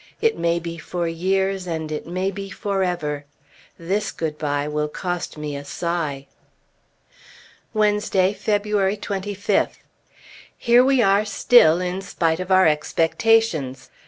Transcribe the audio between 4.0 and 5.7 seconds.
good bye will cost me a